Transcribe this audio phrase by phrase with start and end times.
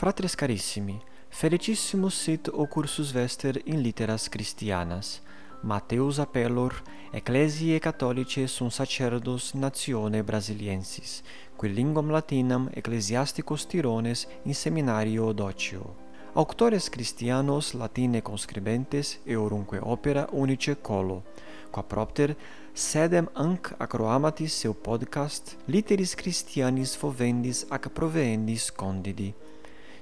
[0.00, 5.20] Fratres carissimi, felicissimus sit o cursus vester in litteras Christianas.
[5.60, 11.22] Mateus appellor Ecclesiae Catholicae sunt sacerdos natione brasiliensis,
[11.54, 15.94] qui linguam latinam ecclesiasticos tirones in seminario docio.
[16.32, 21.24] Auctores Christianos latine conscribentes eorunque opera unice colo,
[21.70, 22.36] qua propter
[22.72, 29.34] sedem anc acroamatis seu podcast Literis Christianis fovendis ac proveendis condidi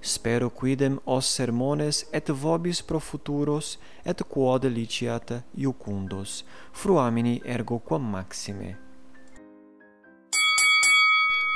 [0.01, 6.45] spero quidem os sermones et vobis pro futuros et quod liciat iucundos.
[6.73, 8.77] Fruamini ergo quam maxime.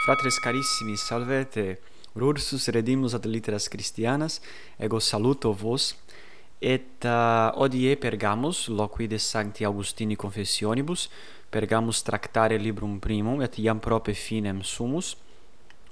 [0.04, 1.78] Fratres carissimi salvete
[2.14, 4.40] rursus redimus ad litteras Christianas
[4.78, 5.94] ego saluto vos
[6.60, 11.08] et uh, odie pergamus loquide sancti Augustini confessionibus
[11.50, 15.16] pergamus tractare librum primum et iam prope finem sumus.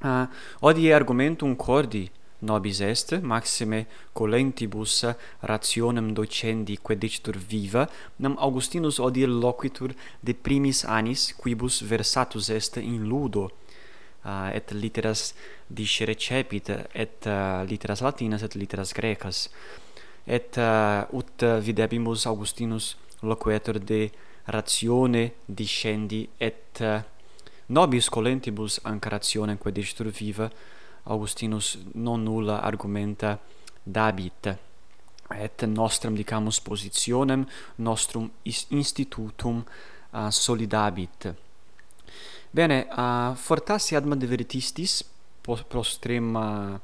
[0.03, 0.27] Uh,
[0.61, 2.11] odie argumentum cordi
[2.43, 5.05] nobis est maxime colentibus
[5.43, 7.89] rationem docendi quae dicitur viva
[8.19, 13.51] nam augustinus odie loquitur de primis annis quibus versatus est in ludo
[14.25, 15.35] uh, et literas
[15.69, 19.49] disrecepit et uh, literas latinas et literas grecas.
[20.27, 24.11] Et uh, ut videbimus augustinus loquetur de
[24.47, 27.01] ratione discendi et uh,
[27.69, 30.51] nobis colentibus anca rationem quae dicitur viva
[31.05, 33.39] Augustinus non nulla argumenta
[33.83, 34.59] dabit
[35.31, 38.31] et nostram dicamus positionem nostrum
[38.69, 39.65] institutum
[40.11, 41.35] uh, solidabit.
[42.51, 45.05] Bene ah, uh, fortasse ad de veritistis
[45.69, 46.81] prostrem uh,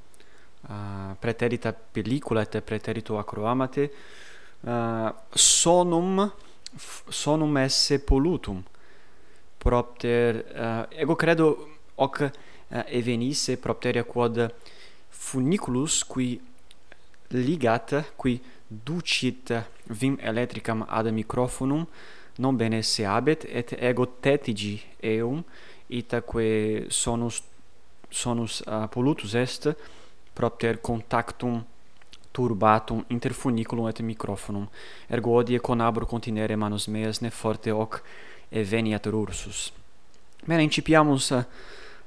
[0.69, 3.91] ah, preterita pellicula et preterito acroamate
[4.61, 6.33] uh, sonum
[7.09, 8.63] sonum esse pollutum
[9.59, 12.31] propter uh, ego credo hoc
[12.69, 14.53] Eh, evenisse propteria quod
[15.09, 16.41] funiculus qui
[17.29, 19.53] ligat qui ducit
[19.85, 21.87] vim electricam ad microphonum
[22.39, 25.45] non bene se habet et ego tetigi eum
[25.87, 27.43] itaque sonus
[28.11, 29.77] sonus eh, uh, pollutus est
[30.35, 31.65] propter contactum
[32.33, 34.67] turbatum inter funiculum et microphonum
[35.09, 38.03] ergo odie conabro continere manus meas ne forte hoc
[38.51, 39.73] eveniatur ursus
[40.45, 41.45] bene incipiamus uh,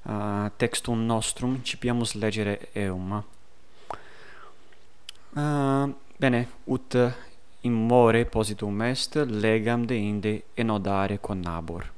[0.06, 3.24] uh, textum nostrum incipiamus legere eum.
[5.36, 5.90] Uh,
[6.20, 6.96] bene, ut
[7.62, 11.92] in more positum est legam de inde enodare connabor.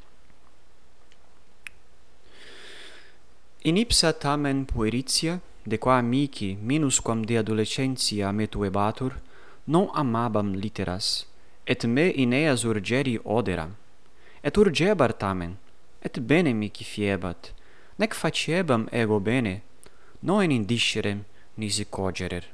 [3.64, 9.14] In ipsa tamen pueritia, de qua amici minusquam de adolescentia me tuebatur,
[9.68, 11.28] non amabam literas,
[11.66, 13.70] et me in eas urgeri odera.
[14.44, 15.58] Et urgebar tamen,
[16.02, 17.54] et bene mici fiebat,
[18.02, 19.62] nec faciebam ego bene,
[20.28, 21.20] noen indiscerem
[21.56, 22.46] nisi cogerer.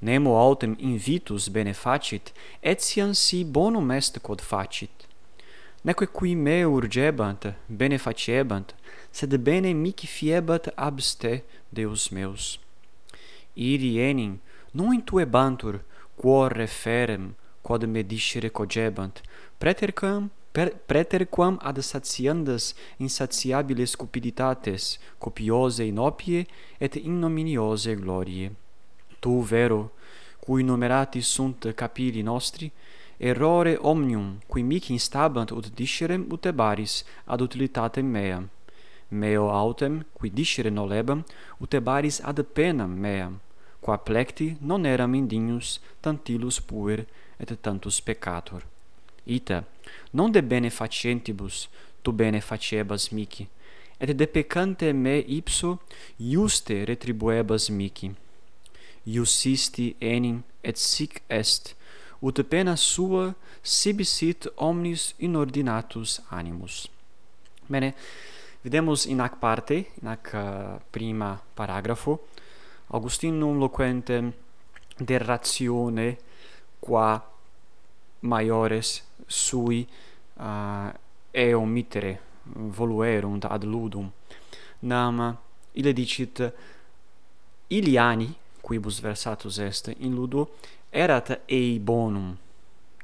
[0.00, 5.04] Nemo autem invitus bene facit, etiam si bonum est quod facit.
[5.84, 8.72] Neque qui me urgebant, bene faciebant,
[9.12, 12.58] sed bene mici fiebat abste Deus meus.
[13.54, 14.38] Iri enim,
[14.72, 15.82] non intuebantur,
[16.16, 19.20] quo referem, quod me discere cogebant,
[19.60, 26.46] pretercam per, preterquam ad satiandas insatiabiles cupiditates, copiose in opie
[26.78, 28.52] et ignominiose glorie.
[29.20, 29.92] Tu, vero,
[30.38, 32.70] cui numerati sunt capilli nostri,
[33.16, 38.50] errore omnium, qui mic instabant ut discerem utebaris ad utilitatem meam.
[39.08, 41.24] Meo autem, qui discere nolebam,
[41.58, 43.40] utebaris ad penam meam,
[43.80, 47.06] qua plecti non eram indignus tantilus puer
[47.38, 48.71] et tantus peccator.
[49.24, 49.64] Ita,
[50.12, 51.68] non de bene facentibus
[52.02, 53.48] tu bene facebas mici,
[54.00, 55.78] et de peccante me ipso
[56.18, 58.10] iuste retribuebas mici.
[59.06, 61.74] Iusisti enim et sic est,
[62.22, 66.88] ut pena sua sibi sit omnis inordinatus animus.
[67.68, 67.94] Bene,
[68.62, 72.20] vedemus in ac parte, in ac uh, prima paragrafo,
[72.92, 74.32] Augustinum loquentem
[74.98, 76.18] de ratione
[76.78, 77.24] qua
[78.20, 79.02] maiores
[79.32, 79.86] sui
[80.36, 80.92] uh,
[81.30, 84.10] eo mitere voluerunt ad ludum.
[84.80, 85.36] Nam
[85.72, 86.42] ille dicit
[87.68, 90.48] iliani quibus versatus est in ludo
[90.90, 92.36] erat ei bonum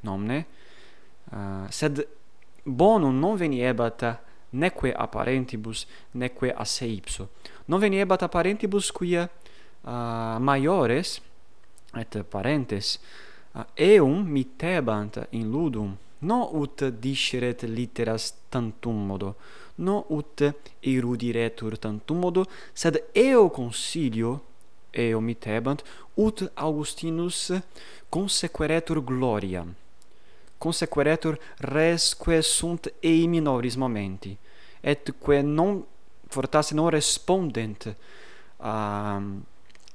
[0.01, 0.45] nomne?
[1.31, 2.05] Uh, sed
[2.63, 4.03] bonum non veniebat
[4.49, 7.29] neque apparentibus neque a se ipso
[7.65, 9.29] non veniebat apparentibus quia
[9.83, 11.21] uh, maiores
[11.93, 12.99] et parentes
[13.53, 19.35] uh, eum mitebant in ludum no ut disceret litteras tantum modo.
[19.77, 20.41] No ut
[20.81, 24.39] erudiretur tantum modo sed eo consilio
[24.91, 25.83] eo mitebant
[26.17, 27.51] ut augustinus
[28.09, 29.75] consequeretur gloriam
[30.59, 34.37] consequeretur resque sunt ei minoris momenti
[34.81, 35.85] et quae non
[36.27, 37.95] fortasse non respondent
[38.57, 39.21] a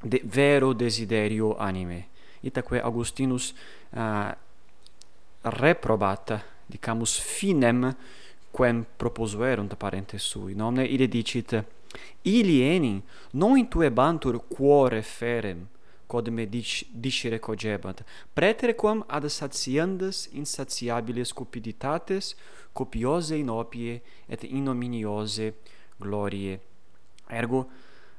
[0.04, 2.08] de, vero desiderio anime.
[2.40, 3.54] Itaque augustinus
[3.90, 4.30] uh,
[5.44, 7.94] reprobata dicamus finem
[8.50, 11.64] quem proposuerunt parentes sui nomne ille dicit
[12.22, 13.02] ili enim
[13.32, 15.66] non intuebantur cuore ferem
[16.06, 18.04] quod me dic, dicere cogebat,
[18.34, 22.34] preterquam ad satiandas insatiabilis cupiditates,
[22.72, 25.54] copiose in opie et ignominiose
[25.98, 26.60] glorie.
[27.28, 27.66] Ergo,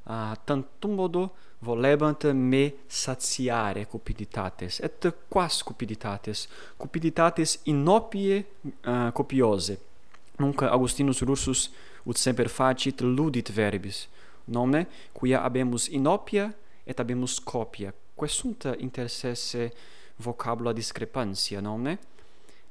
[0.03, 1.29] uh, tantum modo
[1.65, 6.47] volebant me satiare cupiditates, et quas cupiditates,
[6.77, 9.79] cupiditates inopie uh, eh, copiose.
[10.37, 11.71] Nunc Augustinus Russus
[12.05, 14.05] ut semper facit ludit verbis,
[14.51, 14.85] nomne,
[15.15, 16.51] quia habemus inopia
[16.85, 19.71] et habemus copia, quae sunt intersesse
[20.21, 21.97] vocabula discrepantia, nomne?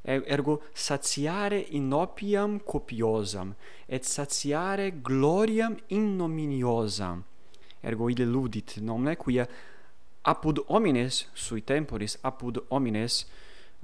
[0.04, 3.54] Ergo satiare inopiam copiosam,
[3.88, 7.24] et satiare gloriam innominiosam
[7.84, 9.46] ergo ille ludit nomne quia
[10.24, 13.26] apud homines sui temporis apud homines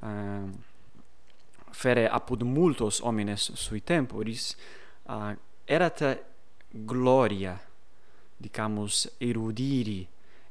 [0.03, 0.49] uh,
[1.73, 4.57] fere apud multos homines sui temporis
[5.09, 5.33] uh,
[5.67, 6.03] erat
[6.73, 7.59] gloria
[8.41, 10.07] dicamus erudiri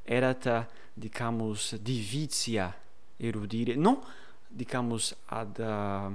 [0.06, 0.48] erat
[0.96, 2.72] dicamus divitia
[3.20, 3.98] erudire non
[4.50, 6.12] dicamus ad uh,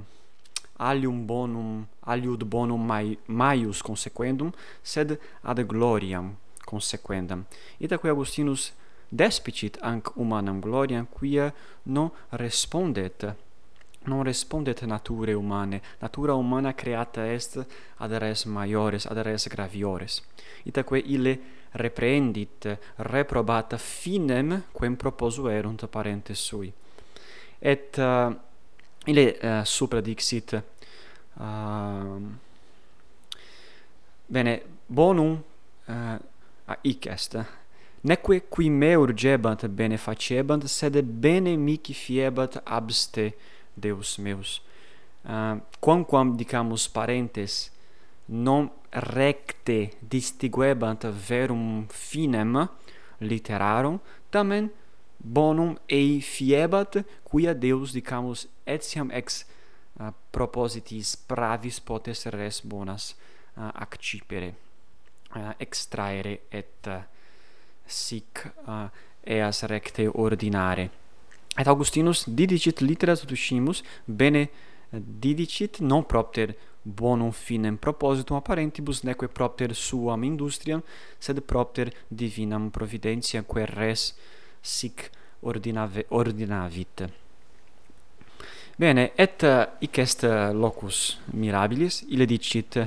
[0.79, 4.53] alium bonum aliud bonum mai, maius consequendum
[4.83, 6.35] sed ad gloriam
[6.75, 7.47] consequendam.
[7.79, 8.73] Itaque Augustinus
[9.09, 13.37] despicit anc humanam gloriam quia non respondet
[14.05, 17.67] non respondet nature humanae natura humana creata est
[17.97, 20.23] ad res maiores ad res graviores.
[20.65, 21.39] Itaque ille
[21.73, 26.73] reprehendit reprobata finem quem proposuerunt parentes sui.
[27.59, 28.35] Et uh,
[29.07, 32.21] ille uh, supra dixit uh,
[34.27, 35.43] bene bonum
[35.87, 36.19] uh,
[36.67, 37.37] a hic est.
[38.05, 43.33] Neque qui me urgebant bene facebant sed bene mihi fiebat abste
[43.77, 44.61] Deus meus.
[45.25, 47.71] Eh, uh, quamquam dicamus parentes
[48.29, 52.69] non recte distinguebant verum finem
[53.21, 54.01] literarum
[54.31, 54.69] tamen
[55.17, 59.47] bonum ei fiebat quia Deus dicamus etiam ex
[60.01, 63.15] uh, propositis pravis potes res bonas
[63.57, 64.53] eh, uh, accipere
[65.35, 67.03] Eh, extraere et eh,
[67.85, 68.91] sic eh,
[69.35, 70.91] eas recte ordinare.
[71.59, 74.49] Et augustinus didicit litera tutuscimus bene
[74.91, 80.83] didicit non propter bonum finem propositum apparentibus neque propter suam industriam
[81.19, 84.15] sed propter divinam providentia quae res
[84.61, 85.11] sic
[85.41, 87.09] ordinave ordinavit.
[88.79, 89.43] Bene et
[89.81, 90.23] hic est
[90.53, 92.79] locus mirabilis ille dicit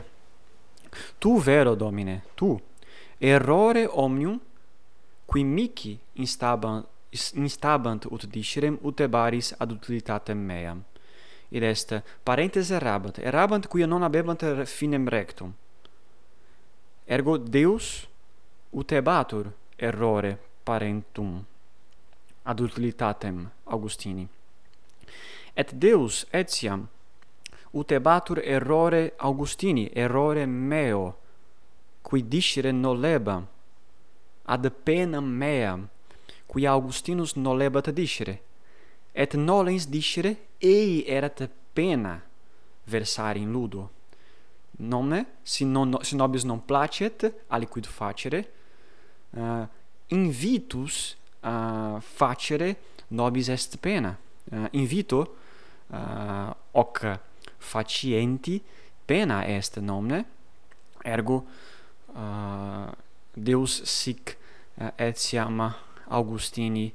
[1.18, 2.60] Tu vero Domine, tu
[3.18, 4.40] errore omnium
[5.26, 6.86] qui mihi instabant
[7.34, 10.84] instabant ut discerem ut ebaris ad utilitatem meam.
[11.50, 15.54] Id est parentes errabant, errabant quia non habebant finem rectum.
[17.06, 18.08] Ergo Deus
[18.72, 21.46] utebatur errore parentum
[22.44, 24.28] ad utilitatem Augustini.
[25.54, 26.88] Et Deus etiam
[27.72, 31.18] utebatur errore Augustini, errore meo,
[32.02, 33.46] qui discere nolebam,
[34.46, 35.90] ad penam meam,
[36.46, 38.42] qui Augustinus nolebat discere,
[39.12, 42.22] et nolens discere ei erat pena
[42.86, 43.92] versare in ludo.
[44.80, 48.52] Nome, si, non, si nobis non placet, aliquid facere,
[49.32, 49.68] eh, uh,
[50.08, 54.18] invitus uh, eh, facere nobis est pena.
[54.50, 55.36] Eh, uh, invito,
[55.88, 57.20] uh, hoc
[57.60, 58.62] facienti
[59.06, 60.26] pena est nomne
[61.04, 61.46] ergo
[62.16, 62.92] uh,
[63.34, 64.38] deus sic
[64.82, 65.62] uh, etiam
[66.10, 66.92] augustini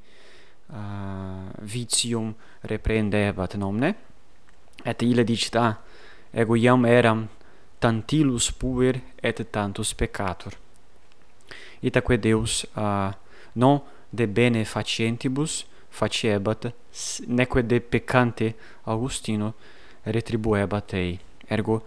[0.73, 3.95] uh, vitium reprendebat nomne.
[4.85, 5.77] Et ille dicit ah,
[6.35, 7.27] ego iam eram
[7.79, 10.57] tantilus puer et tantus peccator.
[11.83, 13.13] Itaque deus uh,
[13.55, 16.73] non de bene facientibus faciebat
[17.29, 18.55] neque de peccante
[18.85, 19.55] augustino
[20.05, 21.19] retribuebat ei.
[21.49, 21.83] Ergo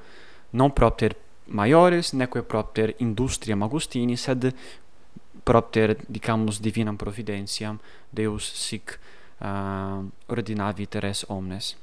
[0.52, 1.16] non propter
[1.48, 4.54] maiores neque propter industriam Augustini sed
[5.44, 7.80] propter dicamus divinam providentiam
[8.10, 8.98] Deus sic
[9.42, 11.76] uh, ordinavit res omnes.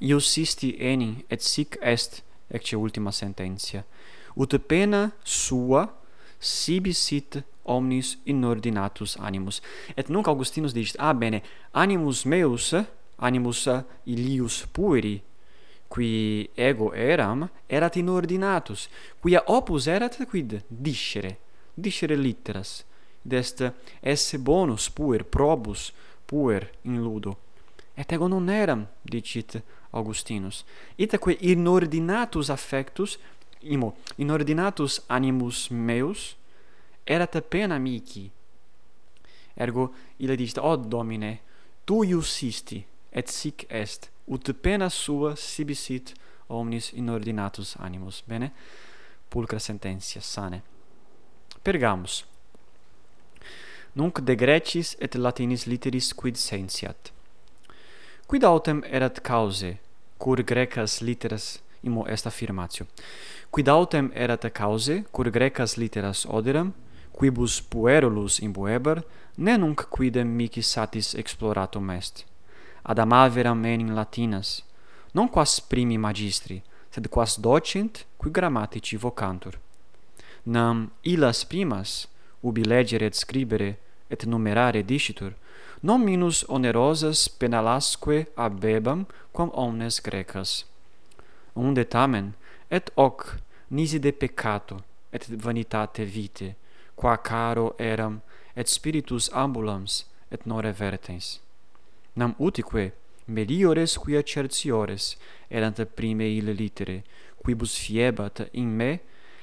[0.00, 3.84] Ius sisti enim et sic est ecce ultima sententia.
[4.34, 5.86] Ut pena sua
[6.40, 9.60] sibi sit omnis inordinatus animus.
[9.96, 12.74] Et nunc Augustinus dicit: "Ah bene, animus meus,
[13.18, 15.20] animus uh, ilius pueri
[15.90, 18.88] qui ego eram erat in ordinatus
[19.20, 20.62] quia opus erat quid?
[20.68, 21.36] Discere
[21.74, 22.84] discere litteras
[23.24, 25.92] id est esse bonus puer probus
[26.26, 27.36] puer in ludo.
[27.94, 30.64] Et ego non eram dicit Augustinus.
[30.96, 33.18] Itaque in ordinatus affectus
[33.60, 36.36] imo in ordinatus animus meus
[37.04, 38.30] erat pena mihi
[39.54, 41.40] ergo ille dicit o domine
[41.84, 46.14] tu iussisti et sic est ut pena sua sibi sit
[46.48, 48.22] omnis inordinatus animus.
[48.26, 48.52] Bene?
[49.28, 50.62] Pulcra sententia, sane.
[51.62, 52.24] Pergamus.
[53.92, 57.10] Nunc de Grecis et Latinis litteris quid sentiat
[58.30, 59.72] Quid autem erat cause,
[60.18, 62.86] cur grecas litteras imo est affirmatio.
[63.50, 66.72] Quid autem erat cause, cur grecas litteras oderam,
[67.10, 69.02] quibus puerulus imbuebar,
[69.36, 72.29] ne nunc quidem mihi satis exploratum est
[72.82, 74.62] ad amaveram menim latinas,
[75.12, 79.58] non quas primi magistri, sed quas docent qui grammatici vocantur.
[80.44, 82.06] Nam illas primas,
[82.40, 85.34] ubi legere et scribere et numerare dicitur,
[85.80, 90.64] non minus onerosas penalasque abebam quam omnes grecas.
[91.54, 92.34] Unde tamen,
[92.68, 93.38] et hoc
[93.70, 94.82] nisi de peccato,
[95.12, 96.54] et vanitate vitae,
[96.94, 98.20] qua caro eram,
[98.54, 101.40] et spiritus ambulans, et nore vertens
[102.20, 102.92] nam utique
[103.36, 105.04] meliores quia certiores
[105.56, 106.96] erant prime ille litere
[107.42, 108.90] quibus fiebat in me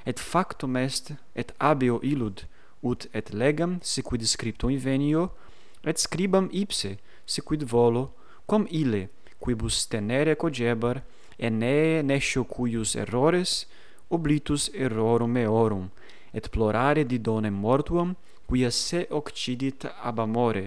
[0.06, 1.06] et factum est
[1.36, 2.44] et abeo illud
[2.90, 5.24] ut et legam se quid scripto invenio
[5.90, 6.92] et scribam ipse
[7.26, 8.04] se quid volo
[8.46, 9.10] quam ille
[9.42, 11.02] quibus tenere cogebar
[11.48, 13.52] ene nescio cuius errores
[14.10, 15.90] oblitus errorum meorum
[16.34, 18.16] et plorare didonem mortuam
[18.48, 19.80] quia se occidit
[20.10, 20.66] ab amore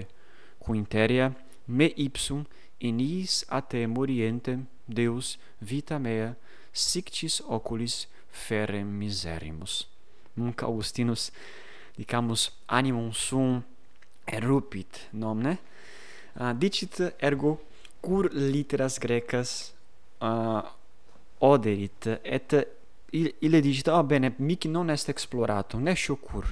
[0.59, 1.31] quinteria
[1.71, 2.45] me ipsum
[2.79, 6.35] in iis a te morientem Deus vita mea
[6.73, 9.87] sictis oculis ferre miserimus.
[10.35, 11.31] Nunc Augustinus
[11.97, 13.63] dicamus animum sum
[14.25, 17.59] erupit nomne uh, ah, dicit ergo
[18.01, 19.73] cur literas grecas
[20.21, 20.61] uh,
[21.39, 22.55] oderit et
[23.11, 26.45] ille dicit oh, bene mic non est exploratum ne sciocur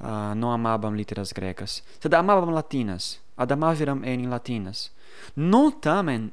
[0.00, 4.90] uh, non amabam literas grecas sed amabam latinas ad amaveram enim latinas.
[5.34, 6.30] Non tamen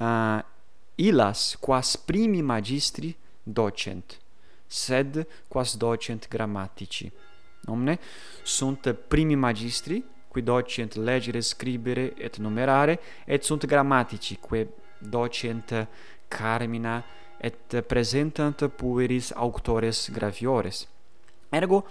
[0.00, 0.40] eh, uh,
[0.94, 4.18] illas quas primi magistri docent
[4.66, 7.10] sed quas docent grammatici
[7.66, 7.98] omne
[8.42, 14.66] sunt primi magistri qui docent legere scribere et numerare et sunt grammatici qui
[14.98, 15.86] docent
[16.28, 17.02] carmina
[17.38, 20.88] et presentant pueris auctores graviores.
[21.50, 21.86] Ergo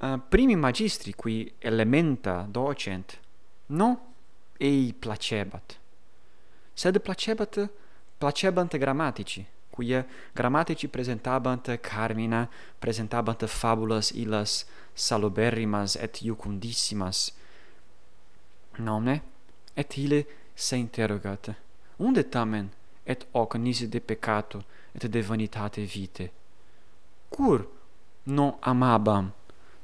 [0.00, 3.18] uh, primi magistri qui elementa docent
[3.66, 3.98] non
[4.58, 5.78] ei placebat
[6.72, 7.68] sed placebat
[8.18, 12.48] placebant grammatici quia grammatici presentabant carmina
[12.78, 17.32] presentabant fabulas illas saluberrimas et iucundissimas
[18.78, 19.22] nomne
[19.74, 21.54] et ille se interrogat
[21.98, 22.70] unde tamen
[23.06, 24.62] et hoc nisi de peccato
[24.94, 26.30] et de vanitate vite?
[27.30, 27.66] Cur
[28.24, 29.32] non amabam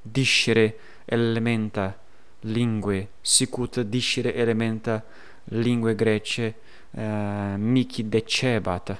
[0.02, 1.98] discere elementa
[2.40, 5.04] lingue sicut discere elementa
[5.44, 6.54] lingue grece
[6.90, 8.98] eh, uh, mihi decebat.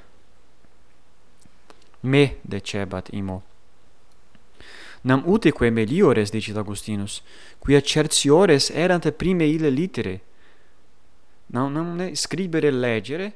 [2.01, 3.43] Me decebat imo.
[5.03, 7.23] Nam utique meliores dicit Augustinus
[7.59, 10.21] quia certiores erant prime ille litere.
[11.47, 13.35] Nam namne scribere legere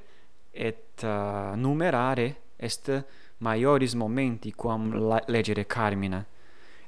[0.51, 3.05] et uh, numerare est
[3.39, 6.25] maioris momenti quam legere carmina.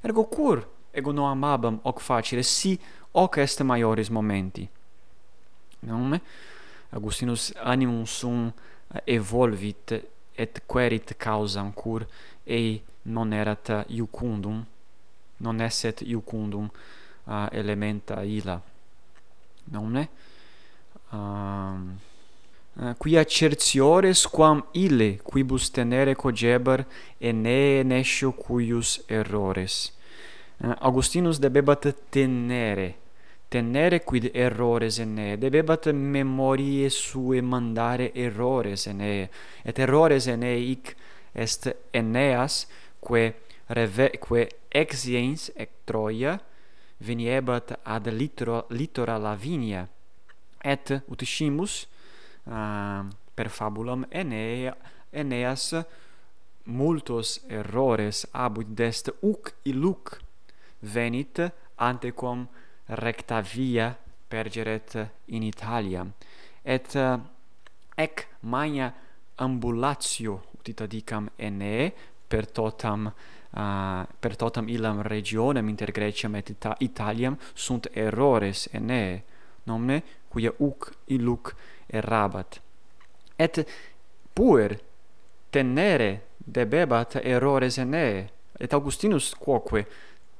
[0.01, 2.79] Ergo cur ego non amabam hoc facile si
[3.11, 4.67] hoc est maiores momenti.
[5.79, 6.21] Nome
[6.91, 8.51] Augustinus animum sum
[8.93, 9.91] eh, evolvit
[10.35, 12.05] et querit causam cur
[12.45, 14.65] ei non erat iucundum
[15.39, 16.69] non esset iucundum
[17.25, 18.61] uh, elementa illa.
[19.71, 20.09] Nomne
[21.11, 21.99] um,
[22.79, 26.85] Eh, quia certiores quam ille quibus tenere cogebar
[27.19, 29.91] ene nescio cuius errores.
[30.63, 32.95] Eh, Augustinus debebat tenere,
[33.49, 39.27] tenere quid errores ene, debebat memorie sue mandare errores ene,
[39.65, 40.95] et errores ene hic
[41.35, 42.65] est eneas,
[43.03, 43.33] que,
[43.67, 46.39] reve, que exiens ec Troia,
[47.03, 49.89] veniebat ad litora, litora Lavinia,
[50.63, 51.89] et ut scimus,
[52.45, 54.75] uh, per fabulam Enea,
[55.11, 55.73] Eneas
[56.65, 60.19] multos errores abud dest uc iluc
[60.79, 61.41] venit
[61.75, 62.47] antequam
[62.85, 66.05] recta via pergeret in Italia.
[66.61, 67.19] Et uh,
[67.95, 68.93] ec magna
[69.35, 71.91] ambulatio utita dicam Ene
[72.27, 79.23] per totam uh, per totam illam regionem inter Greciam et Ita Italiam sunt errores Ene
[79.63, 81.55] nomne quia uc iluc
[81.89, 82.59] errabat
[83.39, 83.67] et
[84.35, 84.77] puer
[85.51, 88.27] tenere debebat errores eneae
[88.59, 89.85] et augustinus quoque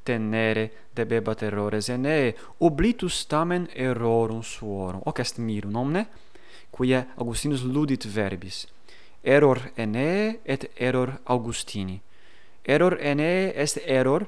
[0.03, 5.01] tenere debebat errores eneae oblitus tamen errorum suorum.
[5.05, 6.05] Hoc est mirum omne?
[6.71, 8.67] Quia augustinus ludit verbis.
[9.23, 12.01] Error eneae et error augustini.
[12.65, 14.25] Error eneae est error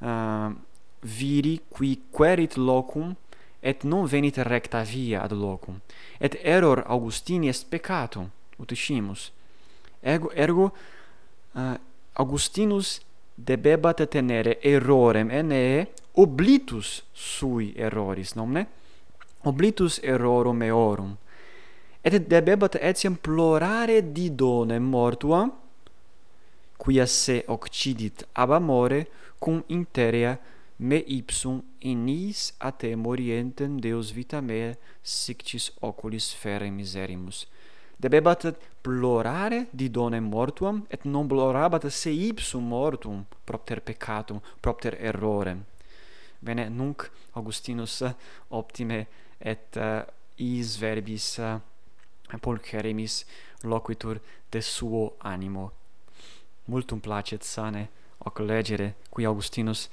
[0.00, 0.52] uh,
[1.02, 3.14] viri qui querit locum
[3.62, 5.80] et non venit recta via ad locum
[6.18, 8.28] et error augustini est peccatum
[8.58, 8.72] ut
[10.02, 10.72] ergo ergo
[11.54, 11.74] uh,
[12.12, 13.00] augustinus
[13.34, 18.66] debebat tenere errorem ene oblitus sui erroris nomne
[19.42, 21.16] oblitus errorum eorum.
[22.02, 25.44] Et debebat etiam plorare didonem mortua
[26.76, 29.06] quia se occidit ab amore
[29.38, 30.34] cum interea
[30.82, 37.46] me ipsum inis te morientem Deus vita mea sictis oculis fere miserimus.
[37.96, 38.48] Debebat
[38.82, 45.62] plorare didonem mortuam, et non plorabat se ipsum mortum propter peccatum, propter errorem.
[46.40, 48.02] Bene, nunc Augustinus
[48.50, 49.06] optime
[49.38, 50.02] et uh,
[50.36, 51.60] is verbis eh,
[52.32, 53.24] uh, pulcherimis
[53.62, 54.18] loquitur
[54.50, 55.70] de suo animo.
[56.66, 57.88] Multum placet sane,
[58.24, 59.88] hoc legere, qui Augustinus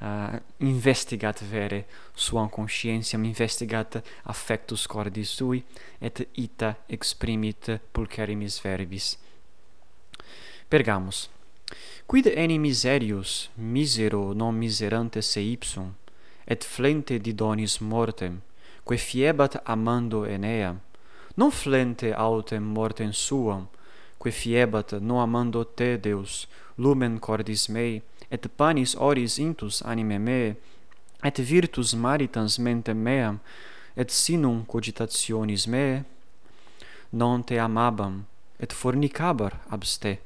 [0.00, 5.64] uh, investigat vere suam conscientiam investigat affectus cordis sui
[6.00, 9.16] et ita exprimit pulcherimis verbis.
[10.68, 11.28] Pergamus
[12.06, 15.94] Quid enim miserius misero non miserante se ipsum
[16.46, 18.40] et flente didonis mortem
[18.84, 20.76] quae fiebat amando Enea?
[21.36, 23.68] Non flente autem mortem suam
[24.18, 26.46] quae fiebat non amando te Deus
[26.76, 30.56] lumen cordis mei et panis oris intus anime me
[31.24, 33.38] et virtus maritans mente meam
[33.96, 36.04] et sinum cogitationis meae,
[37.12, 38.24] non te amabam
[38.60, 40.18] et fornicabar abste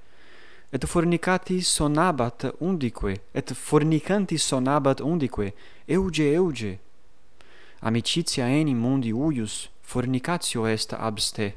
[0.73, 5.53] et fornicati sonabat undique et fornicanti sonabat undique
[5.89, 6.79] euge euge.
[7.83, 11.55] Amicitia enim mundi uius fornicatio est abste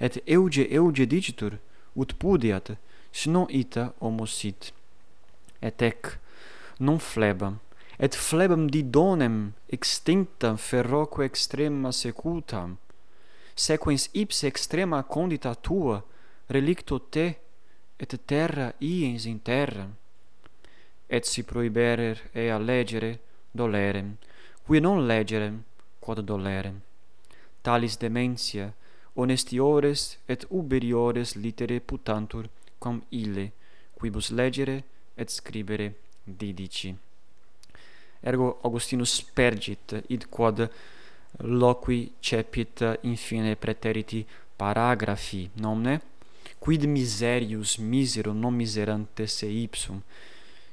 [0.00, 1.58] et euge euge digitur
[1.96, 2.76] ut pudiat,
[3.12, 4.72] sino ita homo sit
[5.60, 6.18] et ec
[6.78, 7.58] non flebam
[7.98, 12.76] et flebam didonem extinctam ferroque extrema secutam
[13.54, 16.02] sequens ipse extrema condita tua
[16.48, 17.26] relicto te
[17.96, 19.86] et terra iens in terra
[21.08, 23.18] et si prohiberer ea legere
[23.52, 24.16] dolerem
[24.66, 25.62] qui non legerem
[26.00, 26.82] quod dolerem.
[27.62, 28.74] Talis dementia
[29.14, 33.52] honestiores et uberiores litere putantur quam ille
[33.98, 34.84] quibus legere
[35.16, 36.94] et scribere didici.
[38.20, 40.70] Ergo Augustinus pergit id quod
[41.38, 44.26] loqui cepit infine preteriti
[44.56, 46.00] paragraphi nomne?
[46.58, 50.02] Quid miserius misero non miserante se ipsum?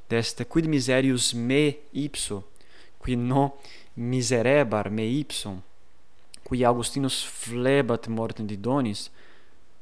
[0.08, 2.50] Dest quid miserius me ipso?
[2.98, 3.58] Qui no
[3.94, 5.62] miserebar me ipsum?
[6.44, 9.10] Qui Augustinus flebat mortem didonis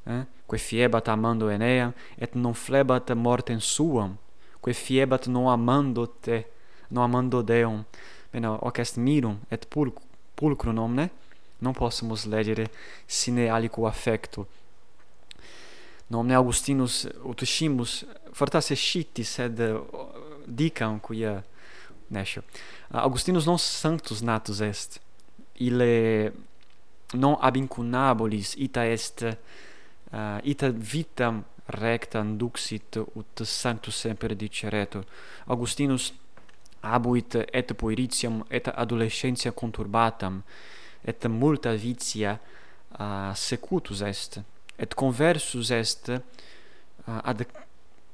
[0.06, 0.26] eh?
[0.46, 4.18] quae fiebat amando Enea et non flebat mortem suam?
[4.62, 6.46] quae fiebat non amando te
[6.90, 7.84] non amando Deum
[8.32, 11.10] bene hoc est mirum et pulcrum omne,
[11.60, 12.72] non possumus legere
[13.06, 14.48] sine aliquo affecto
[16.12, 19.80] nomne Augustinus utuscimus fortasse scitti sed eh,
[20.46, 21.44] dicam quia
[22.08, 22.44] nescio.
[22.92, 25.00] Augustinus non sanctus natus est
[25.64, 26.34] ille
[27.14, 29.24] non ab incunabolis ita est
[30.12, 35.06] uh, ita vitam rectam duxit ut sanctus semper diceretur.
[35.48, 36.14] Augustinus
[36.82, 40.42] abuit et poeritiam et adolescentia conturbatam
[41.06, 42.40] et multa vitia
[43.00, 44.40] uh, secutus est
[44.78, 46.22] et conversus est uh,
[47.06, 47.46] ad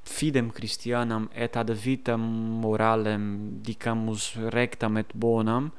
[0.04, 2.22] fidem Christianam et ad vitam
[2.62, 5.72] moralem dicamus rectam et bonam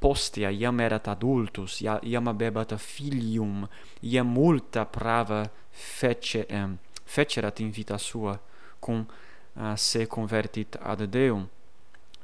[0.00, 3.66] postea iam erat adultus iam abebat filium
[4.02, 6.78] iam multa prava feceem
[7.10, 8.40] fecerat in vita sua
[8.78, 9.06] cum
[9.52, 11.48] uh, se convertit ad Deum.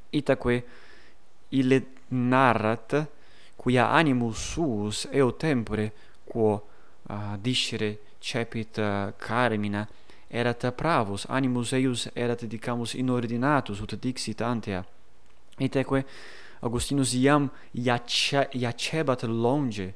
[0.09, 0.63] Itaque
[1.49, 3.07] ille narrat
[3.55, 5.91] quia animus suus eo tempore
[6.23, 6.53] quo
[7.09, 9.87] uh, discere cepit uh, carmina
[10.27, 14.85] erat pravus animus eius erat dicamus inordinatus ut dixit antea.
[15.59, 16.05] Iteque
[16.61, 19.93] Augustinus iam iace, iacebat longe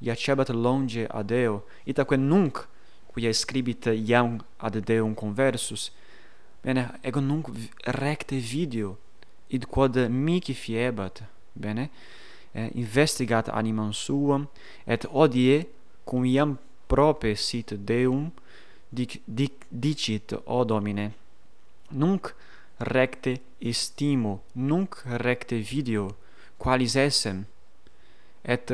[0.00, 2.73] iacebat longe ad eo itaque nunc
[3.14, 5.92] quia scribit iam ad Deum conversus,
[6.62, 7.48] bene, ego nunc
[7.86, 8.96] recte video,
[9.48, 11.22] id quod mici fiebat,
[11.54, 11.88] bene,
[12.52, 14.48] eh, investigat animam suam,
[14.86, 15.68] et odie,
[16.04, 16.58] cum iam
[16.90, 18.32] prope sit Deum,
[18.90, 21.12] dic, dic, dicit, o Domine,
[21.90, 22.34] nunc
[22.78, 26.10] recte estimo, nunc recte video,
[26.58, 27.44] qualis essem,
[28.42, 28.72] et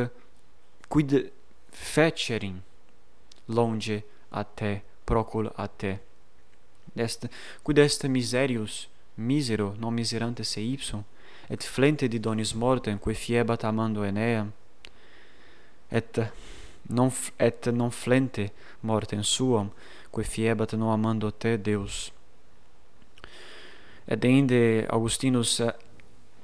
[0.88, 1.30] quid
[1.70, 2.62] fecerim
[3.46, 5.98] longe a te procul a te.
[6.96, 7.28] Est
[7.62, 11.04] quid est miserius misero non miserante se ipsum
[11.48, 14.52] et flente di donis mortem quae fiebat amando eneam
[15.90, 16.20] et
[16.88, 19.70] non et non flente mortem suam
[20.10, 22.12] quae fiebat non amando te deus.
[24.06, 25.60] Et ende augustinus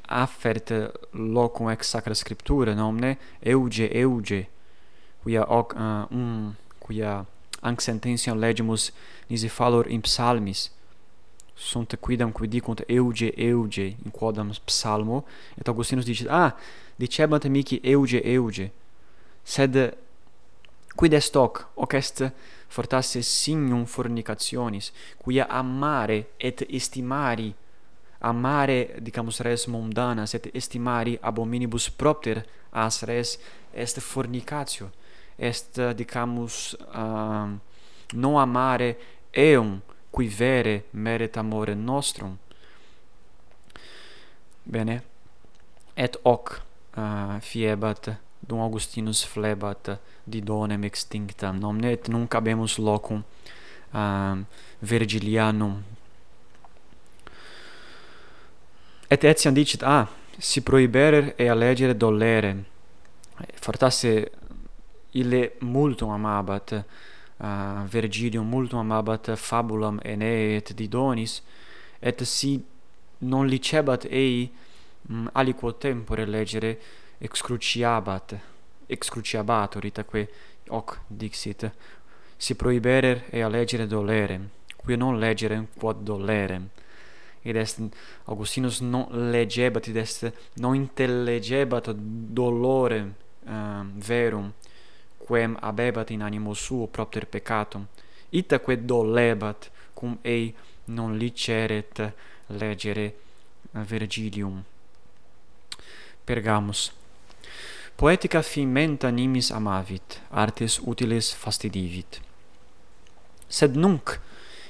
[0.08, 0.70] affert
[1.12, 4.46] locum ex sacra scriptura nomne euge euge
[5.22, 7.24] quia hoc uh, um quia
[7.62, 8.92] Anc sententiam legimus
[9.28, 10.70] nisi fallor in psalmis,
[11.56, 15.24] sunt quidam qui dicunt euge euge in quodam psalmo.
[15.58, 16.54] Et Augustinus dicit ah
[16.98, 18.70] dicebant mihi euge euge.
[19.44, 19.96] Sed
[20.96, 21.66] quid est hoc?
[21.76, 22.30] Hoc est
[22.68, 24.92] fortasse signum fornicationis
[25.24, 27.54] quia amare et estimari.
[28.20, 33.38] Amare dicamus res mundanas et estimari abominibus propter as res
[33.72, 34.90] est fornicatio
[35.38, 37.58] est eh, dicamus ehm,
[38.12, 38.96] uh, non amare
[39.30, 42.36] eum qui vere meret amore nostrum.
[44.62, 45.02] Bene.
[45.94, 46.60] Et hoc
[46.96, 53.22] uh, fiebat dum Augustinus flebat didonem extinctam nomne et nunc habemus locum
[53.92, 54.44] ehm, uh,
[54.80, 55.82] virgilianum
[59.08, 62.64] et etiam dicit a ah, si prohibere et allegere dolere
[63.54, 64.30] fortasse
[65.20, 71.42] ille multum amabat uh, Virgilium multum amabat fabulam Enei et Didonis
[72.02, 72.62] et si
[73.20, 74.50] non licebat ei
[75.08, 76.76] mh, aliquo tempore legere
[77.20, 78.36] excruciabat
[78.88, 80.28] excruciabatur itaque
[80.70, 81.70] hoc dixit
[82.38, 86.68] si prohiberer a legere dolerem qui non legerem quod dolerem
[87.46, 87.80] id est
[88.26, 91.92] Augustinus non legebat id est non intellegebat
[92.34, 93.14] dolorem
[93.46, 94.52] uh, verum
[95.26, 97.86] quem abebat in animo suo propter peccatum
[98.30, 102.12] itaque dolebat cum ei non liceret
[102.46, 103.14] legere
[103.72, 104.64] Virgilium
[106.24, 106.92] Pergamus.
[107.96, 112.20] Poetica fimenta nimis amavit artes utiles fastidivit.
[113.48, 114.20] Sed nunc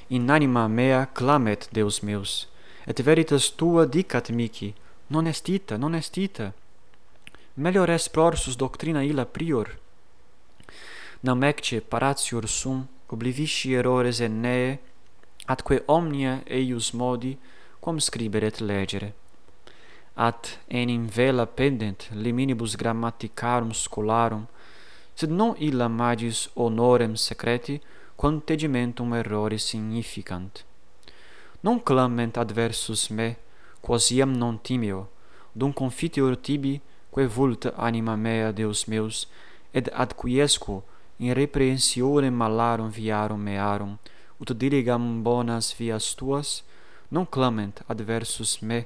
[0.07, 2.47] in anima mea clamet Deus meus
[2.85, 4.73] et veritas tua dicat mihi
[5.07, 6.53] non est ita non est ita?
[7.53, 9.79] Melior est prorsus doctrina illa prior
[11.27, 12.79] namecce paratior sum
[13.13, 14.79] oblivisci errores enneae
[15.53, 17.37] atque omnia eius modi
[17.81, 19.09] quam scribere et legere.
[20.15, 24.45] At enim vela pendent liminibus grammaticarum scholarum
[25.15, 27.81] sed non illa magis honorem secreti
[28.15, 30.63] quam tegimentum errori significant.
[31.63, 33.35] Non clament adversus me
[33.81, 35.07] quos iam non timeo
[35.55, 39.27] dum confiteor tibi quae vult anima mea deus meus
[39.73, 40.83] ed adquiesco
[41.19, 43.97] in reprehensione malarum viarum mearum,
[44.39, 46.63] ut diligam bonas vias tuas,
[47.09, 48.85] non clament adversus me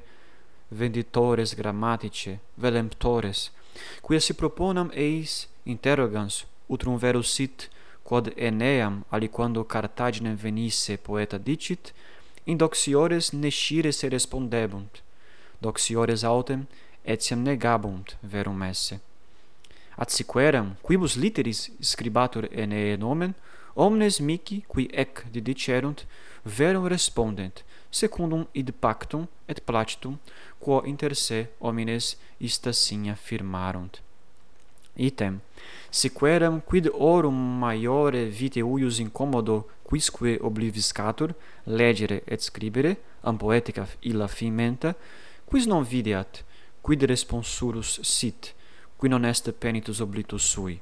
[0.69, 3.51] venditores grammatice, velemptores,
[4.01, 7.69] quia si proponam eis interrogans, utrum vero sit,
[8.03, 11.93] quod eneam aliquando Cartaginem venisse poeta dicit,
[12.45, 15.01] in doxiores nescire se respondebunt,
[15.59, 16.65] doxiores autem
[17.03, 19.10] etiam negabunt verum esse
[20.03, 23.33] atsequeram quibus literis scribatur ene nomen
[23.75, 26.05] omnes mihi qui ec didicerunt
[26.57, 30.17] verum respondent secundum id pactum et placitum
[30.59, 34.01] quo inter se homines ista signa firmarunt.
[34.95, 35.39] Item
[35.89, 41.33] siqueram quid orum maiore vite uius incommodo quisque obliviscatur
[41.65, 44.95] legere et scribere am poetica illa fimenta
[45.45, 46.43] quis non videat
[46.81, 48.53] quid responsurus sit
[49.01, 50.79] qui non est penitus oblitus sui.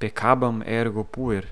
[0.00, 1.44] Peccabam ergo puer,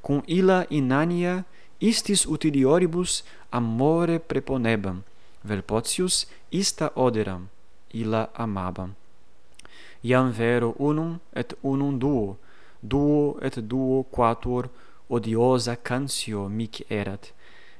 [0.00, 1.44] cum illa inania
[1.80, 5.02] istis utilioribus amore preponebam,
[5.44, 7.48] vel potius ista oderam,
[7.92, 8.94] illa amabam.
[10.02, 12.38] Iam vero unum et unum duo,
[12.82, 14.70] duo et duo quatuor
[15.10, 17.32] odiosa cancio mic erat,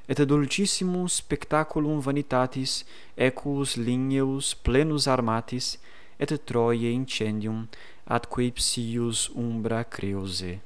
[0.08, 2.84] et dulcissimum spectaculum vanitatis
[3.16, 5.78] equus ligneus plenus armatis
[6.18, 7.66] et Troie incendium
[8.04, 10.60] ad ipsius umbra creuse.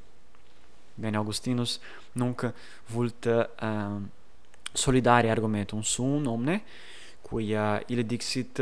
[0.95, 1.79] Bene, Augustinus
[2.13, 2.53] nunc
[2.87, 4.09] vult ehm, uh,
[4.73, 6.63] solidare argumentum sum omne,
[7.21, 8.61] quia ille dixit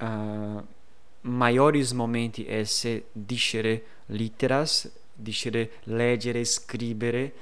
[0.00, 0.62] uh,
[1.20, 7.32] maioris momenti esse discere litteras, discere legere, scribere,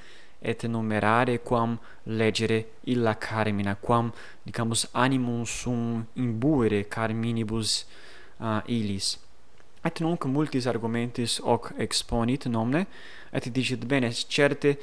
[0.42, 4.12] et enumerare quam legere illa carmina quam
[4.44, 7.84] dicamus animum sum imbuere carminibus
[8.40, 9.18] uh, illis
[9.84, 12.86] et nunc multis argumentis hoc exponit nomne?
[13.32, 14.76] Et dicit bene certe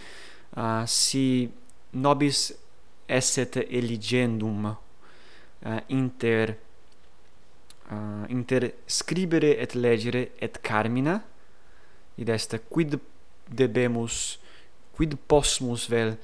[0.57, 1.49] uh, si
[1.93, 2.49] nobis
[3.07, 6.55] esset eligendum uh, inter
[7.91, 11.21] uh, inter scribere et legere et carmina
[12.17, 12.99] id est quid
[13.47, 14.38] debemus
[14.99, 16.17] quid possumus vel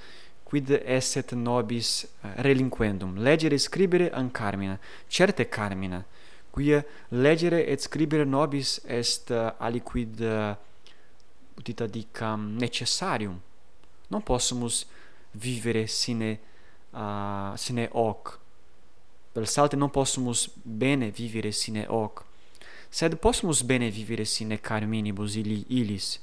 [0.44, 3.16] quid esset nobis eh, relinquendum?
[3.24, 6.04] Legere scribere an carmina certe carmina
[6.52, 10.58] quia legere et scribere nobis est eh, aliquid eh,
[11.56, 13.40] utita dicam necessarium.
[14.10, 14.86] Non possumus
[15.32, 16.40] vivere sine
[16.92, 18.40] uh, sine hoc.
[19.32, 22.24] Per salte non possumus bene vivere sine hoc.
[22.90, 26.20] Sed possumus bene vivere sine carminibus illi illis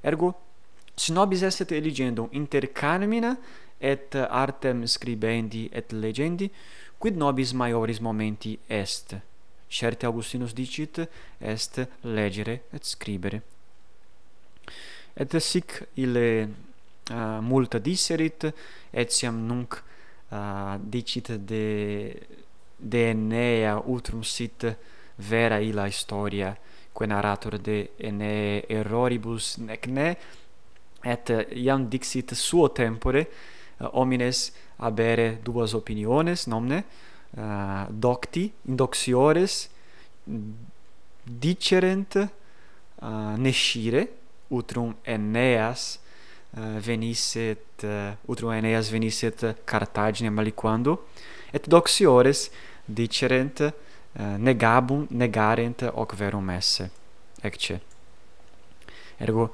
[0.00, 0.45] ergo
[0.96, 3.36] Snobis esset eligendum inter carmina
[3.80, 6.50] et artem scribendi et legendi,
[6.98, 9.16] quid nobis maioris momenti est.
[9.68, 11.00] Certe Augustinus dicit,
[11.40, 13.42] est legere et scribere.
[15.16, 16.48] Et sic ille
[17.10, 18.46] uh, multa disserit,
[18.92, 19.78] etiam nunc
[20.30, 22.14] uh, dicit de,
[22.76, 24.68] de Enea utrum sit
[25.18, 26.54] vera illa historia,
[26.92, 30.10] quae narrator de Enea erroribus nec ne,
[31.06, 36.82] et eh, iam dixit suo tempore eh, homines habere duas opiniones nomne
[37.36, 39.70] uh, docti indoxiores
[41.24, 44.06] dicerent uh, nescire
[44.48, 45.98] utrum Eneas
[46.56, 51.06] uh, venisset uh, utrum Aeneas venisset Carthagine aliquando
[51.52, 52.50] et doxiores
[52.84, 53.72] dicerent uh,
[54.38, 56.90] negabum negarent hoc verum esse
[57.42, 57.80] ecce.
[59.18, 59.50] Ergo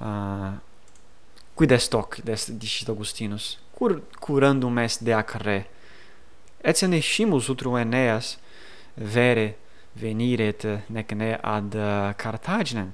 [0.00, 0.54] uh,
[1.54, 3.58] quid est hoc est dicit Augustinus?
[3.76, 5.64] Cur curandum est de ac re
[6.62, 8.38] etiam nescimus utrum Aeneas
[8.96, 9.54] vere
[9.94, 12.92] veniret nec ne ad uh, Carthaginem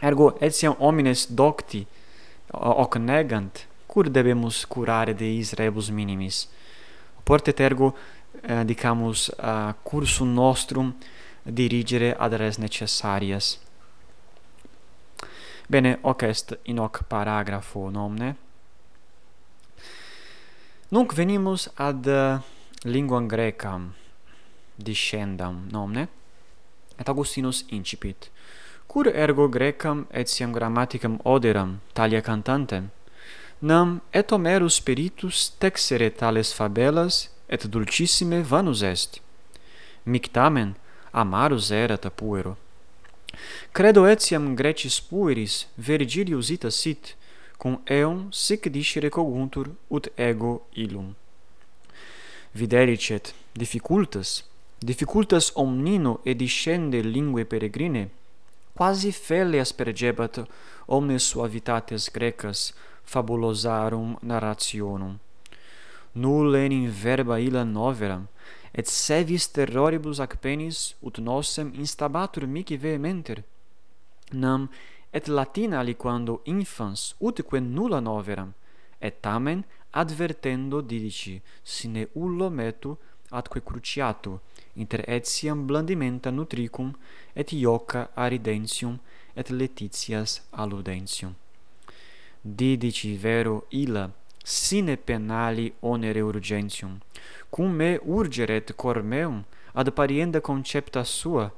[0.00, 1.86] ergo etiam homines docti
[2.52, 6.48] hoc negant cur debemus curare deis rebus minimis?
[7.24, 7.94] Portet ergo
[8.42, 10.94] eh, dicamus uh, cursum nostrum
[11.44, 13.58] dirigere ad res necessarias.
[15.68, 18.36] Bene, hoc est in hoc paragrafo nomne.
[20.88, 22.40] Nunc venimus ad uh,
[22.84, 23.94] linguam grecam
[24.76, 26.08] discendam nomne,
[26.98, 28.30] et Augustinus incipit.
[28.86, 32.90] Cur ergo grecam etiam grammaticam oderam talia cantantem,
[33.60, 39.20] nam et Homerus spiritus texere tales fabelas et dulcissime vanus est.
[40.04, 40.74] Mic tamen
[41.12, 42.56] amarus erat puero
[43.72, 47.14] Credo etiam Grecis pueris Virgilius ita sit
[47.58, 51.14] cum eon sic discere coguntur ut ego illum.
[52.54, 54.44] Videricet difficultas
[54.78, 58.08] difficultas omnino ediscende lingue peregrine
[58.74, 60.44] quasi felle aspergebat
[60.86, 62.72] omnes suavitates grecas
[63.04, 65.18] fabulosarum narrationum
[66.14, 68.26] nulla enim verba illa noveram,
[68.74, 73.38] et sevis terroribus ac penis ut nosem instabatur mihi vehementer
[74.32, 74.68] nam
[75.12, 78.50] et latina aliquando infans utque nulla noveram
[79.06, 79.60] et tamen
[79.92, 82.90] advertendo dirici sine ullo metu
[83.38, 84.40] atque cruciato
[84.82, 86.90] inter etiam blandimenta nutricum
[87.40, 88.98] et ioca aridentium
[89.36, 91.32] et letitias alludentium
[92.42, 94.10] didici vero illa
[94.44, 97.00] sine penali onere urgentium.
[97.50, 101.52] Cum me urgeret cor meum ad parienda concepta sua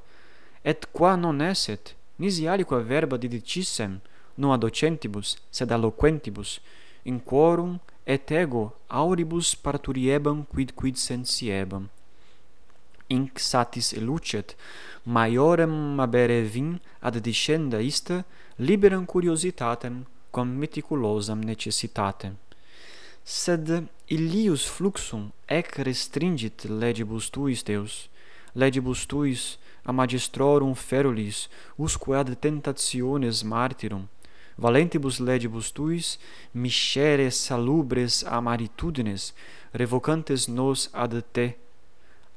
[0.63, 3.99] et qua non esset nisi aliqua verba didicissem
[4.35, 6.59] non docentibus sed alloquentibus
[7.03, 11.89] in quorum et ego auribus parturiebam quid quid sensiebam.
[13.09, 14.55] Inc satis elucet
[15.05, 18.25] maiorem abere vin ad discenda ista
[18.57, 22.44] liberam curiositatem com meticulosam necessitatem
[23.25, 28.09] sed illius fluxum ec restringit legibus tuis Deus.
[28.55, 34.07] Legibus tuis a magistrorum ferulis usque ad tentationes martyrum
[34.57, 36.17] valentibus legibus tuis
[36.53, 39.33] miscere salubres amaritudines
[39.73, 41.55] revocantes nos ad te.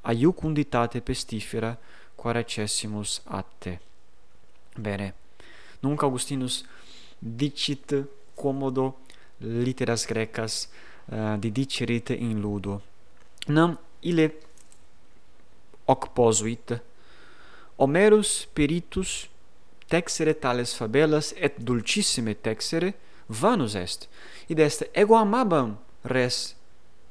[0.03, 1.77] Aiucunditate pestifera
[2.17, 3.79] quaracessimus ad te.
[4.77, 5.15] Bene.
[5.83, 6.65] Nunc augustinus
[7.21, 7.95] dicit
[8.35, 8.95] commodo
[9.41, 10.69] literas grecas
[11.13, 12.81] eh, uh, didicerit in ludo.
[13.47, 14.31] Nam ile
[15.87, 16.73] hoc posuit
[17.79, 19.29] Homerus peritus
[19.89, 22.95] texere tales fabelas et dulcissime texere
[23.29, 24.09] vanus est.
[24.49, 26.57] Id est ego amabam res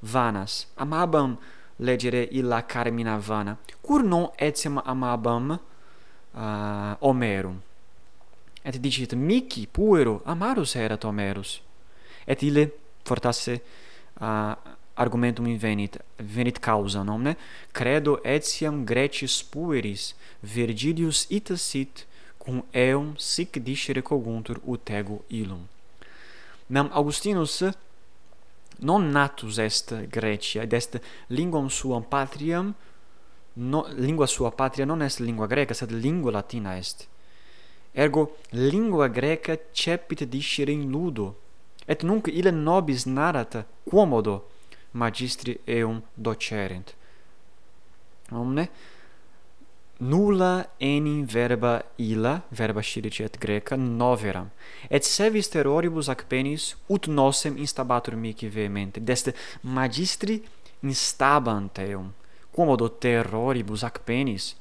[0.02, 0.68] vanas.
[0.78, 1.38] Amabam
[1.80, 3.58] legere illa carmina vana.
[3.82, 7.62] Cur non etiam amabam uh, Homerum?
[8.66, 11.62] Et dicit mihi puero amarus erat Homerus
[12.28, 12.70] et ille
[13.08, 13.56] fortasse
[14.22, 14.54] uh,
[14.98, 17.36] argumentum invenit venit causa nomne?
[17.74, 20.14] Credo etiam grecis pueris
[20.44, 22.06] virgilius ita sit
[22.38, 25.68] cum eum sic discere coguntur ut ego illum.
[26.70, 27.64] Nam augustinus
[28.80, 32.74] non natus est Grecia et est linguam suam patriam
[33.56, 37.08] no, lingua sua patria non est lingua greca sed lingua latina est.
[37.94, 41.36] Ergo lingua greca cepit discere in ludo
[41.88, 44.44] et nunc ille nobis narrat quomodo
[44.92, 46.94] magistri eum docerent.
[48.32, 48.68] Omne
[50.00, 54.50] nulla enim verba illa verba scirici et greca noveram.
[54.90, 60.44] Et se vis terroribus ac penis ut nosem instabatur mihi vehemente deste magistri
[60.82, 62.14] instabant eum
[62.52, 64.56] quomodo terroribus ac penis.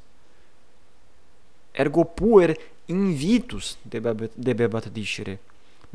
[1.73, 5.39] Ergo puer invitus debebat, debebat dicere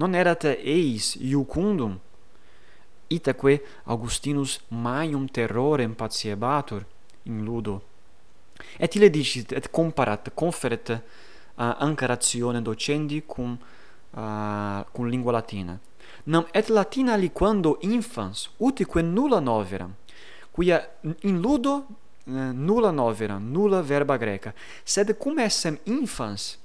[0.02, 2.00] non erat eis iucundum?
[3.12, 6.86] Itaque Augustinus maium terrorem patiebatur
[7.24, 7.82] in ludo.
[8.80, 11.00] Et ille dicit et comparat conferet uh,
[11.56, 13.58] anca ratione docendi cum
[14.16, 15.78] uh, cum lingua latina.
[16.24, 19.94] Nam et latina aliquando infans utique nulla noveram
[20.52, 20.80] quia
[21.22, 21.74] in ludo
[22.26, 24.54] uh, nulla noveram nulla verba greca.
[24.84, 26.58] Sed cum essem infans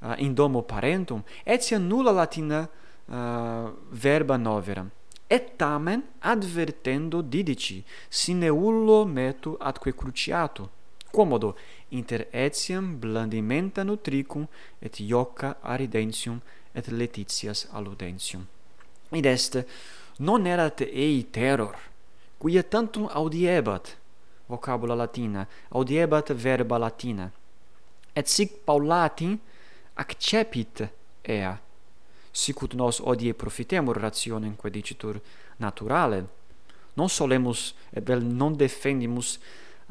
[0.00, 2.68] uh, in domo parentum, etiam nulla latina
[3.06, 4.86] uh, verba novera.
[5.30, 10.70] Et tamen advertendo didici, sine ullo metu atque cruciato,
[11.10, 11.56] quomodo
[11.90, 14.46] inter etiam blandimenta nutricum
[14.80, 16.40] et ioca aridentium
[16.72, 18.46] et letitias alludentium.
[19.12, 19.64] Id est,
[20.18, 21.76] non erat ei terror,
[22.38, 23.96] quia tantum audiebat,
[24.48, 27.30] vocabula latina, audiebat verba latina,
[28.14, 29.38] et sic Paulatin,
[29.98, 30.84] accepit
[31.22, 31.52] ea,
[32.32, 35.20] sicut nos odie profitemur rationemque dicitur
[35.58, 36.24] naturale,
[36.94, 39.38] non solemus et vel non defendimus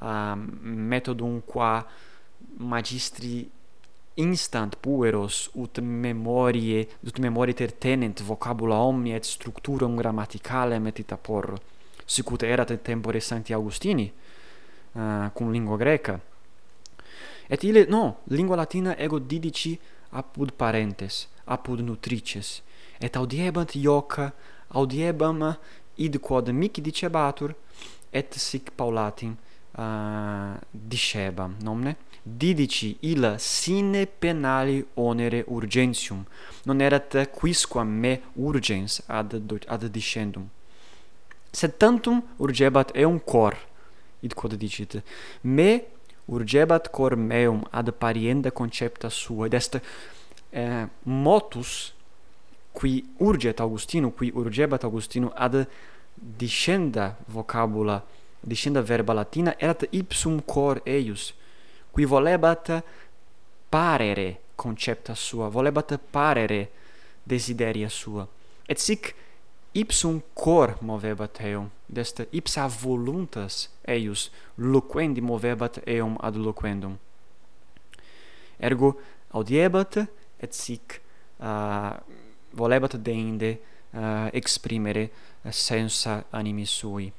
[0.02, 1.86] um, uh, methodum qua
[2.58, 3.48] magistri
[4.18, 11.58] instant pueros ut memorie ut memoriter tenent vocabula omnia et structuram grammaticalem et ita porro
[12.06, 14.12] sicut erat in tempore sancti augustini
[14.96, 16.20] uh, cum lingua greca.
[17.50, 19.78] Et ille no lingua latina ego didici
[20.18, 22.62] apud parentes, apud nutrices,
[23.00, 24.32] et audiebant ioca,
[24.74, 25.56] audiebam
[25.98, 27.54] id quod mic dicebatur,
[28.12, 29.36] et sic paulatim
[29.78, 31.96] uh, dicebam, nomne?
[32.28, 36.26] Didici illa sine penali onere urgentium,
[36.66, 40.50] non erat quisquam me urgens ad, ad dicendum.
[41.54, 43.56] Sed tantum urgebat eum cor,
[44.20, 45.00] id quod dicit,
[45.44, 45.97] me
[46.28, 49.82] urgebat cor meum ad parienda concepta sua ed est
[50.50, 51.94] eh, motus
[52.72, 55.68] qui urget Augustino qui urgebat Augustino ad
[56.14, 58.04] discenda vocabula
[58.40, 61.34] discenda verba latina erat ipsum cor eius
[61.92, 62.84] qui volebat
[63.70, 66.70] parere concepta sua volebat parere
[67.24, 68.28] desideria sua.
[68.66, 69.14] Et sic
[69.78, 76.98] ipsum cor movebat eum, desta ipsa voluntas eius loquendi movebat eum ad loquendum.
[78.60, 78.96] Ergo
[79.30, 80.00] audiebat
[80.42, 80.98] et sic
[81.40, 81.94] uh,
[82.58, 83.58] volebat deinde
[83.94, 85.10] uh, exprimere
[85.52, 87.12] sensa animi sui.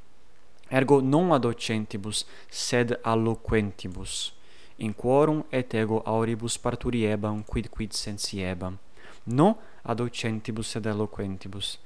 [0.68, 4.32] Ergo non ad docentibus, sed alloquentibus.
[4.78, 8.78] In quorum et ego auribus parturiebam quid quid sensiebam.
[9.24, 9.56] No
[9.94, 11.78] docentibus, sed eloquentibus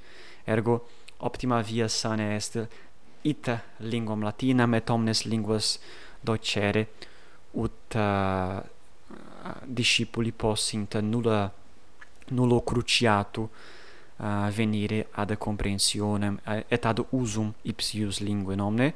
[0.44, 0.86] ergo
[1.18, 2.58] optima via sane est
[3.22, 5.78] ita linguam latinam et omnes linguas
[6.20, 6.88] docere
[7.52, 8.60] ut uh,
[9.64, 11.52] discipuli possint nulla
[12.28, 13.48] nullo cruciatu
[14.16, 18.94] uh, venire ad comprensionem eh, et ad usum ipsius linguae nomne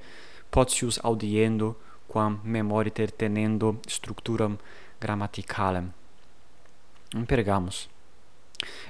[0.51, 1.77] potius audiendo
[2.07, 4.57] quam memoriter tenendo structuram
[4.99, 5.93] grammaticalem.
[7.15, 7.89] Impergamus.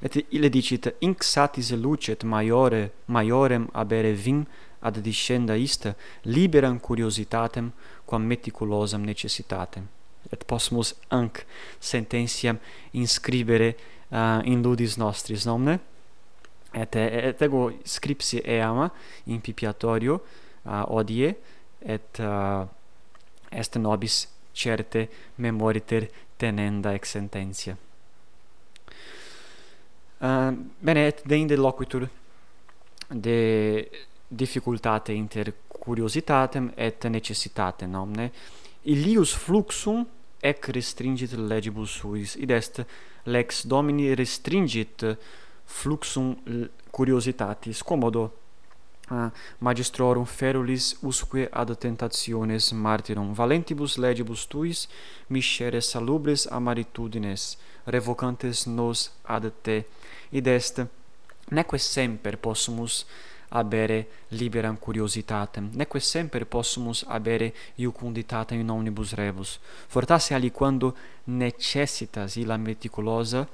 [0.03, 4.45] Et ille dicit, inc satis lucet maiore, maiorem abere vim
[4.81, 7.73] ad discenda ista, liberam curiositatem,
[8.07, 9.89] quam meticulosam necessitatem.
[10.33, 11.45] Et possumus anc
[11.81, 12.59] sententiam
[12.93, 13.75] inscribere
[14.11, 15.79] uh, in ludis nostris, nomne?
[16.75, 18.91] Et, et ego scripsi eama
[19.27, 20.21] in pipiatorio
[20.65, 21.35] uh, odie,
[21.81, 22.67] et uh,
[23.51, 25.09] est nobis certe
[25.39, 27.77] memoriter tenenda ex sententia.
[30.19, 30.51] Uh,
[30.81, 32.09] bene, et deinde loquitur
[33.11, 33.87] de
[34.29, 38.31] difficultate inter curiositatem et necessitatem omne
[38.89, 40.07] illius fluxum
[40.41, 42.81] ec restringit legibus suis id est
[43.27, 45.05] lex domini restringit
[45.67, 46.35] fluxum
[46.91, 47.83] curiositatis.
[47.83, 48.33] Commodo
[49.11, 54.89] uh, magistrorum ferulis usque ad tentationes martyrum valentibus legibus tuis
[55.29, 59.85] miscere salubres amaritudines revocantes nos ad te
[60.31, 60.87] id est
[61.51, 63.07] neque semper possumus
[63.49, 69.61] habere liberam curiositatem, neque semper possumus habere iucunditatem in omnibus rebus.
[69.87, 73.47] Fortasse aliquando necessitas illa meticulosa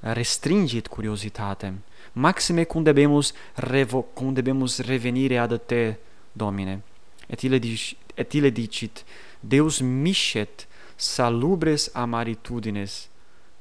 [0.00, 1.78] restringit curiositatem,
[2.12, 5.98] maxime cum debemus, revo, cum debemus revenire ad te,
[6.32, 6.82] Domine.
[7.28, 9.04] Et ille, dic, et ille dicit,
[9.42, 10.66] Deus miscet
[10.96, 13.08] salubres amaritudines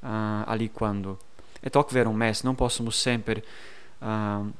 [0.02, 1.18] ah, uh, aliquando
[1.68, 3.42] et hoc verum est, non possumus semper
[4.00, 4.54] um,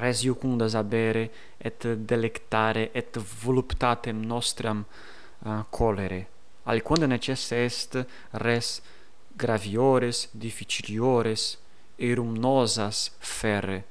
[0.00, 1.28] res iucundas abere
[1.58, 6.26] et delectare et voluptatem nostram uh, eh, colere.
[6.64, 8.80] aliquando necesse est res
[9.36, 11.58] graviores, difficiliores,
[11.98, 13.84] erum nosas ferre.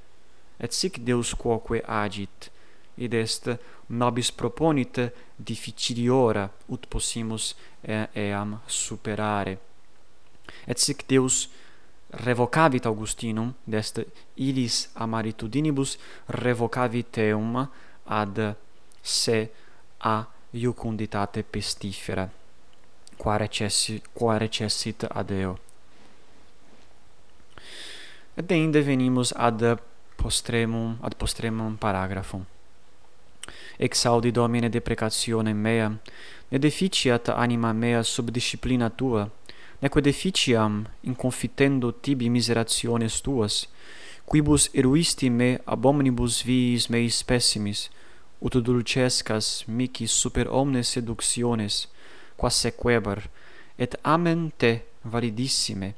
[0.59, 2.49] Et sic Deus quoque agit,
[2.97, 4.99] id est nobis proponit
[5.37, 9.57] difficiliora ut possimus eh, eam superare.
[10.65, 11.49] Et sic Deus
[12.14, 14.03] revocavit Augustinum, dest
[14.36, 17.70] ilis amaritudinibus revocavit teum
[18.03, 18.55] ad
[19.01, 19.49] se
[19.97, 22.30] a iucunditate pestifera,
[23.18, 25.57] qua recessit, qua recessit ad eo.
[28.36, 29.80] Et deinde venimus ad
[30.16, 32.45] postremum, ad postremum paragrafum.
[33.78, 35.99] Exaudi Domine deprecationem meam,
[36.47, 39.30] ne deficiat anima mea sub disciplina tua,
[39.84, 43.67] neque deficiam in confitendo tibi miserationes tuas,
[44.25, 47.89] quibus eruisti me ab omnibus viis meis pessimis,
[48.39, 51.89] ut dulcescas mici super omnes seductiones,
[52.39, 53.27] quas sequebar,
[53.77, 54.71] et amen te
[55.03, 55.89] validissime,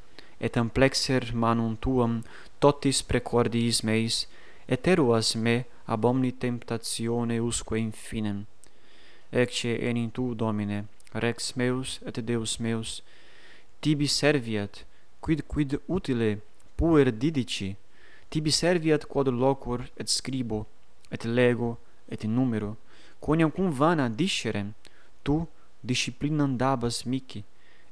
[0.42, 2.24] et amplexer manum tuam
[2.60, 4.26] totis precordiis meis,
[4.66, 8.48] et eruas me ab omni temptatione usque infinem.
[9.30, 13.04] Ecce enim tu, Domine, Rex meus et Deus meus,
[13.82, 14.86] tibi serviat
[15.22, 16.40] quid quid utile
[16.76, 17.76] puer didici?
[18.30, 20.66] Tibi serviat quod loquor et scribo
[21.12, 21.78] et lego
[22.10, 22.78] et numero.
[23.20, 24.74] Quoniam cum vana discerem
[25.24, 25.48] tu
[25.84, 27.44] disciplinam dabas mihi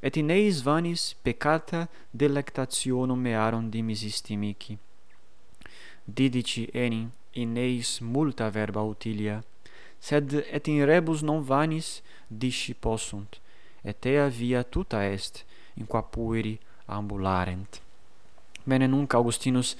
[0.01, 4.77] et in eis vanis peccata delectationum mearum dimisisti mihi
[6.05, 9.37] didici enim in eis multa verba utilia
[9.99, 12.01] sed et in rebus non vanis
[12.41, 13.39] disci possunt
[13.89, 17.81] et ea via tuta est in qua pueri ambularent.
[18.63, 19.75] Bene nunc Augustinus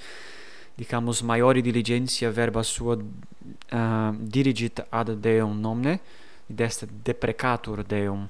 [0.74, 6.00] dicamus maiori diligentia verba sua uh, dirigit ad Deum nomne,
[6.46, 8.28] id est deprecatur Deum.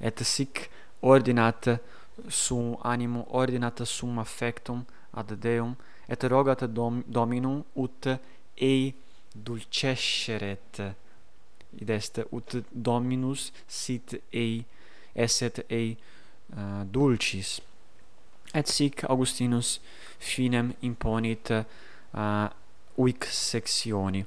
[0.00, 0.68] Et sic
[1.00, 1.80] ordinat
[2.28, 5.76] sum animum ordinat sum affectum ad Deum
[6.08, 8.06] et rogat dom, Dominum ut
[8.56, 8.94] ei
[9.32, 10.82] dulcesceret
[11.80, 14.64] id est ut Dominus sit ei
[15.14, 15.96] esset ei
[16.56, 17.60] uh, dulcis.
[18.52, 19.80] Et sic Augustinus
[20.18, 22.48] finem imponit uh,
[22.96, 24.24] uic sectioni.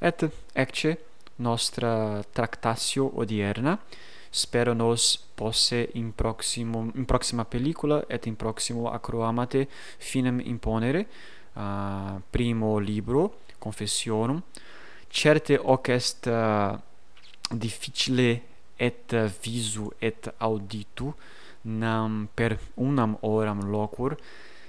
[0.00, 0.24] Et
[0.54, 0.98] ecce
[1.36, 3.78] nostra tractatio odierna
[4.30, 11.06] spero nos posse in proximum in proxima pellicula et in proximo acroamate finem imponere
[11.52, 14.42] uh, primo libro confessionum.
[15.08, 16.78] Certe hoc est uh,
[17.50, 18.40] difficile
[18.78, 21.12] et visu et auditu
[21.62, 24.16] nam per unam oram locur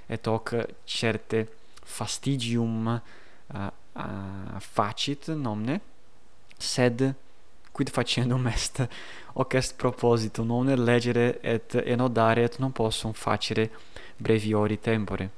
[0.07, 0.53] et hoc
[0.85, 1.47] certe
[1.83, 5.79] fastigium uh, uh, facit nomne
[6.59, 7.13] sed
[7.73, 8.87] quid facendum est?
[9.35, 13.71] Hoc est proposito nomne legere et enodare et non possum facere
[14.17, 15.29] breviori tempore.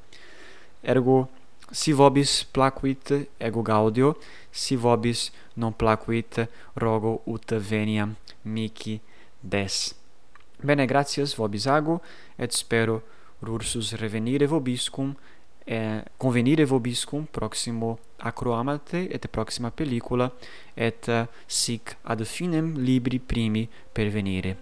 [0.84, 1.30] Ergo
[1.72, 4.18] si vobis placuit ego gaudio
[4.52, 9.00] si vobis non placuit rogo ut veniam mihi
[9.42, 9.96] des.
[10.66, 12.02] Bene gratias vobis ago,
[12.38, 13.04] et spero
[13.46, 15.14] rursus revenire vobis cum,
[16.18, 20.32] convenire vobis cum proximo acroamate et proxima pellicula,
[20.76, 24.58] et eh, sic ad finem libri primi pervenire.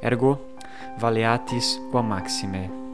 [0.00, 0.54] Ergo,
[0.98, 2.87] valeatis quam maxime.